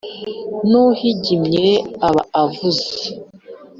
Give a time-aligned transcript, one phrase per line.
[0.69, 1.63] N’uhigimye
[2.07, 2.93] aba avuze